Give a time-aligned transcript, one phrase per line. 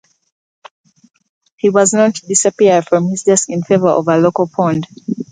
[1.57, 4.87] He was known to disappear from his desk in favor of a local pond.